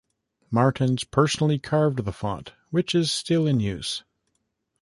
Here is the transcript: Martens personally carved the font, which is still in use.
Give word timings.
Martens 0.49 1.03
personally 1.03 1.59
carved 1.59 2.05
the 2.05 2.11
font, 2.11 2.53
which 2.71 2.95
is 2.95 3.11
still 3.11 3.45
in 3.45 3.59
use. 3.59 4.03